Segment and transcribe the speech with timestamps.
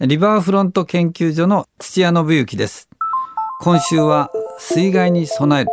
[0.00, 2.88] リバーフロント研究所の土屋信之です。
[3.60, 4.28] 今週は
[4.58, 5.70] 水害に備える。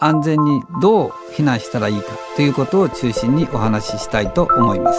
[0.00, 4.98] 安全にどう避難したらいいかということを中心にお話ししたいと思います。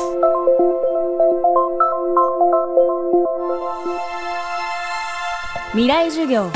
[5.71, 6.51] 未来授業。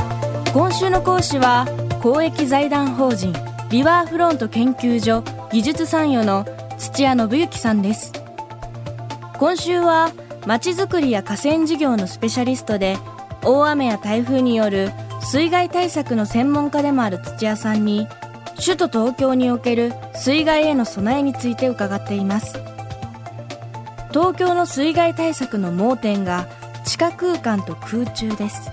[0.54, 1.66] 今週の講師は
[2.00, 3.34] 公益財団法人。
[3.72, 6.46] リバーフロント研究所技術参与の
[6.78, 8.14] 土屋信之さんです。
[9.40, 10.12] 今週は
[10.46, 12.98] まちづくりや河川事業のスペシャリストで
[13.44, 14.92] 大雨や台風による
[15.22, 18.08] 水害対策の専門家でもある土屋さんに
[18.56, 22.60] 首都東京における水害への備えについて伺っています。
[24.12, 26.48] 東京の水害対策の盲点が
[26.86, 28.70] 地下空間と空中です。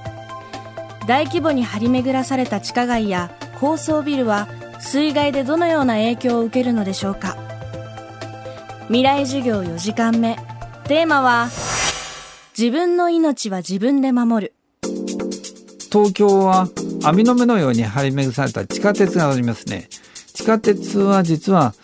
[1.06, 4.48] 大規模に張り巡らされた地下街や高層ビルは
[4.80, 7.36] 水害でどのような影響を受けるのでしょうか。
[8.86, 10.36] 未来授業4時間目。
[10.84, 11.48] テーマは
[12.58, 14.54] 自分の命は自分で守る。
[15.90, 16.68] 東京は
[17.02, 19.88] 網の目のように張り巡された地下鉄がありますね。
[20.34, 21.74] 地下鉄は実は、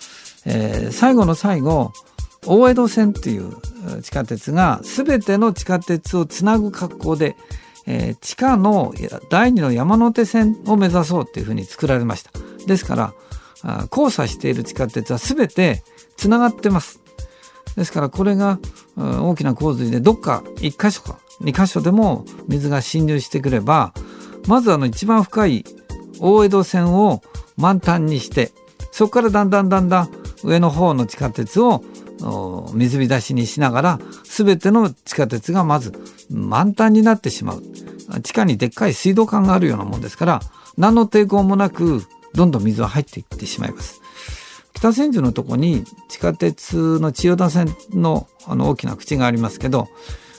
[0.44, 1.92] えー、最後の最後
[2.46, 3.52] 大江戸線っていう
[4.02, 7.36] 地下鉄が全ての地下鉄をつなぐ格好で、
[7.86, 8.94] えー、地下の
[9.30, 12.30] 第二の山手線を目指そうっていうふうに作られました。
[12.66, 13.14] ですから
[13.90, 15.82] 交差している地下鉄は全て
[16.16, 17.00] つながってます。
[17.76, 18.58] ですからこれが
[18.96, 23.92] 大きな洪水でどっか1箇所か2箇所でも水が侵入してくれば
[24.46, 25.64] まずあの一番深い
[26.20, 27.22] 大江戸線を
[27.56, 28.52] 満タンにして
[28.92, 30.10] そこからだんだんだんだん
[30.42, 31.82] 上の方の地下鉄を
[32.72, 35.92] 水浸しにしながら全ての地下鉄がまず
[36.30, 37.62] 満タンになってしまう。
[38.22, 40.40] 地下にでっかい水道管があるようなもんですから
[40.76, 42.02] 何の抵抗もなく
[42.34, 44.00] どんどん水は入っていってしまいます。
[44.76, 49.88] 北千住のとこに地下鉄の千代田線のあの大きな口がありますけど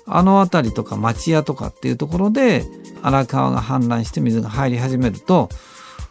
[0.06, 2.64] あの辺りとか町屋とかっていうところで
[3.02, 5.50] 荒川が氾濫して水が入り始めると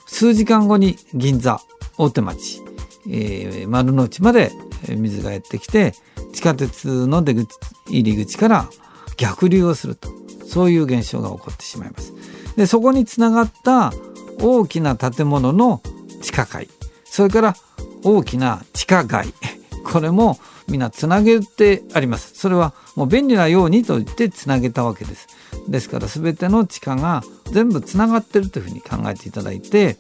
[0.07, 1.61] 数時間後に銀座
[1.97, 2.63] 大手町、
[3.09, 4.50] えー、丸の内まで
[4.89, 5.95] 水がやってきて
[6.33, 7.49] 地下鉄の出口
[7.89, 8.69] 入り口から
[9.17, 10.09] 逆流をすると
[10.47, 12.12] そういう現象が起こってしまいます。
[12.56, 13.93] でそこにつながった
[14.41, 15.81] 大きな建物の
[16.23, 16.69] 地下階
[17.05, 17.56] それから
[18.03, 19.33] 大きな地下街。
[19.84, 22.33] これもみんなつなげてあります。
[22.34, 25.29] それはもう便利なようにと言ってつなげたわけです。
[25.69, 29.97] ですから全ての地下が全部つながってるというふうに考えていただいて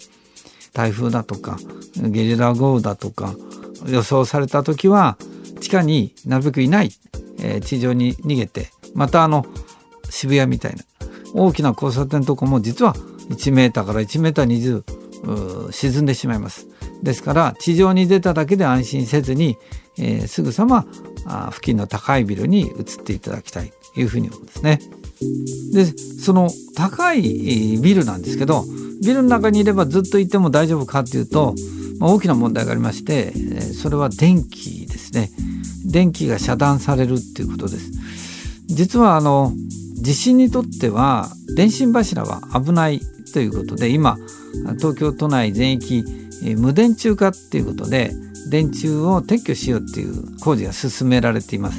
[0.72, 1.58] 台風だとか
[1.96, 3.34] ゲリラ豪雨だとか
[3.86, 5.16] 予想された時は
[5.60, 6.90] 地下になるべくいない、
[7.40, 9.46] えー、地上に逃げてまたあの
[10.10, 10.84] 渋谷みたいな
[11.34, 12.94] 大きな交差点とかも実は
[13.30, 16.68] 1メーターから1メーター20沈んでしまいます。
[17.02, 19.58] ですから地上に出ただけで安心せずに、
[19.98, 20.86] えー、すぐさま
[21.26, 24.80] あ付近の高いビルに移っていただきたいというふうに思うんですね。
[25.72, 25.84] で
[26.20, 28.64] その高いビルなんですけど
[29.02, 31.54] ビルの中にいればずっといても大丈夫かっていうと、
[31.98, 35.30] まあ、大きな問題がありましてそれは電気ですね
[35.86, 37.90] 電気が遮断されるっていうことです
[38.66, 39.52] 実はあの
[39.94, 43.00] 地震にとっては電信柱は危ない
[43.32, 44.16] ということで今
[44.78, 46.04] 東京都内全域
[46.56, 48.12] 無電柱化っていうことで
[48.50, 51.78] 電柱を撤去しようっていう工事が進められています。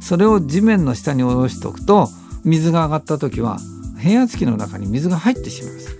[0.00, 2.08] それを地面の下に下ろしておくと
[2.44, 3.58] 水が上がった時は
[3.98, 5.96] 変圧器の中に水が入ってしまいます。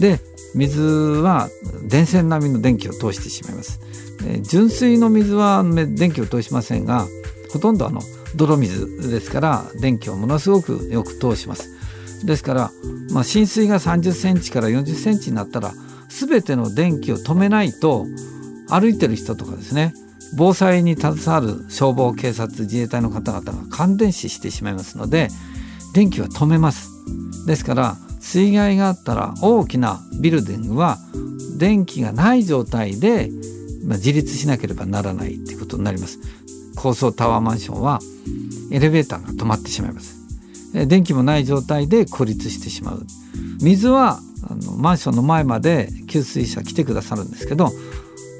[0.00, 0.20] で
[0.54, 1.48] 水は
[1.88, 3.80] 電線並みの電気を通してしまいます、
[4.26, 7.06] え純水の水は電気を通しませんが
[7.52, 8.00] ほとんどあの
[8.34, 11.68] 泥水ですから電気をものすごくよく通します。
[12.24, 12.70] ですから、
[13.12, 15.72] まあ、浸水が30センチから40センチになったら
[16.10, 18.06] 全ての電気を止めないと
[18.68, 19.94] 歩いてる人とかですね
[20.36, 25.28] 防災に携わる消防警察自衛隊の方々が感電死してしまいますので
[25.94, 26.90] 電気は止めます。
[27.46, 30.98] ですから水害があったら大きなビルディングは
[31.56, 33.30] 電気がない状態で、
[33.82, 36.18] 自立しなければならないっていうことになります。
[36.76, 37.98] 高層タワーマンションは
[38.70, 40.16] エレベーターが止まってしまいます。
[40.86, 43.04] 電気もない状態で孤立してしまう。
[43.60, 47.70] 水はあのマンションの前まで給水車来てくださるんですけど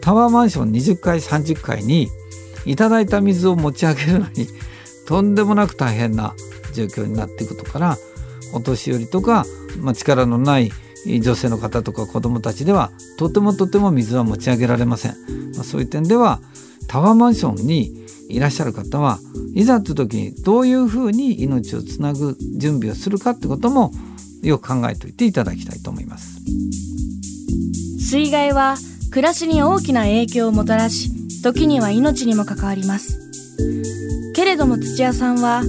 [0.01, 2.09] タワーマンション20階30階に
[2.65, 4.47] いただいた水を持ち上げるのに
[5.07, 6.35] とんでもなく大変な
[6.73, 7.97] 状況になっていくことから
[8.55, 9.45] お年寄りとか、
[9.79, 10.71] まあ、力のない
[11.07, 15.13] 女性の方とか子どもたちではとてもとても水は持ち上げられません、
[15.55, 16.41] まあ、そういう点では
[16.89, 19.19] タワーマンションにいらっしゃる方は
[19.55, 23.93] いざという時にどういうふうに命をつなぐ準備をするかってことも
[24.43, 26.41] よく考えておいていただきたいと思います。
[28.01, 28.77] 水害は
[29.11, 31.11] 暮らしに大きな影響をもたらし
[31.43, 33.19] 時には命にも関わります。
[34.35, 35.63] けれども土屋さんは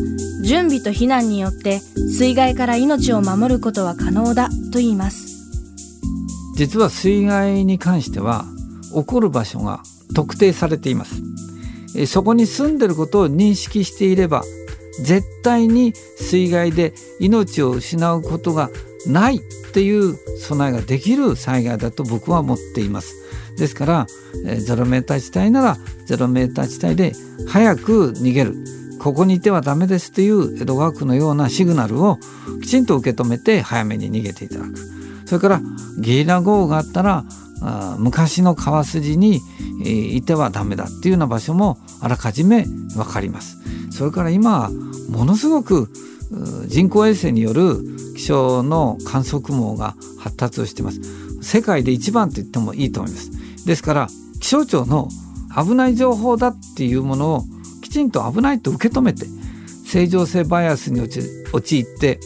[0.44, 5.28] 準備と避難によって水害から命を守ることは可能だと言います。
[6.56, 8.46] 実は水害に関しては
[8.94, 9.82] 起こる場所が
[10.16, 11.22] 特定されています。
[12.08, 14.44] そこに住んでることを認識していれば
[15.00, 18.70] 絶対に水害で命を失うことが
[19.08, 19.40] ないっ
[19.74, 23.16] ていう備えができる災害だと僕は思っています。
[23.58, 24.08] ですから
[24.60, 27.14] ゼロメーター地帯ならゼロメーター地帯で
[27.48, 28.56] 早く逃げる。
[29.00, 32.20] ここにいてはダメですという江戸川区のようなシグナルを
[32.62, 34.76] きちんと受け止めて早めに逃げていただく。
[35.26, 35.62] それから
[35.98, 37.24] ゲリラ豪雨があったら
[37.64, 39.42] あ昔の川筋に、
[39.84, 42.66] えー、いてはダメだっていうような場所もあらかじめ
[42.96, 43.61] 分かります。
[43.92, 44.70] それから今
[45.10, 45.90] ものすごく
[46.68, 47.78] 人工衛星による
[48.16, 51.02] 気象の観測網が発達をしてます。
[51.42, 53.32] 世界で一番と言ってもいいと思います。
[53.66, 54.08] ですから
[54.40, 55.10] 気象庁の
[55.56, 57.44] 危ない情報だっていうものを
[57.82, 59.26] きちんと危ないと受け止めて
[59.86, 62.20] 正常性バイアスに陥って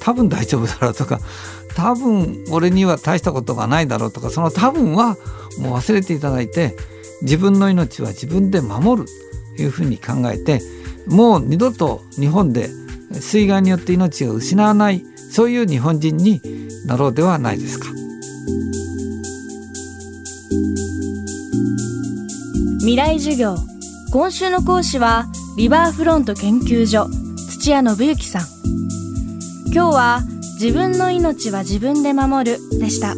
[0.00, 1.20] 多分大丈夫だろうとか
[1.74, 5.16] 多分俺には大したことがないだろうとかその多分は
[5.58, 6.76] もう忘れていただいて
[7.22, 9.08] 自分の命は自分で守る
[9.56, 10.60] というふうに考えて
[11.06, 12.68] もう二度と日本で
[13.12, 16.40] 水害によって命を失わないそういう日本人に
[16.86, 17.88] なろうではないですか。
[22.80, 23.56] 未来授業
[24.12, 25.26] 今週の講師は
[25.56, 27.06] リバーフロント研究所
[27.36, 28.42] 土屋信之さん。
[29.72, 30.20] 今日は
[30.60, 33.14] 自分の命は自分で守るでした。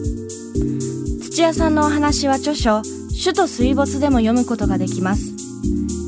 [1.22, 2.82] 土屋さんのお話は著書
[3.22, 5.32] 首都水没でも読むことができます。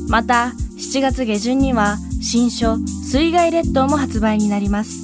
[0.07, 0.53] また
[0.95, 5.01] 7月下旬には新書水害列島も発売になります。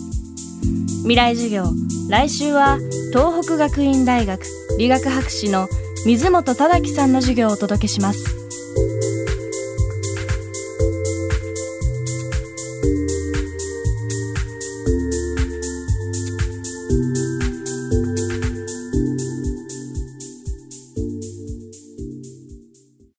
[1.02, 1.66] 未来授業
[2.10, 2.78] 来週は
[3.12, 4.42] 東北学院大学
[4.80, 5.68] 理学博士の
[6.06, 8.41] 水本忠樹さんの授業をお届けします。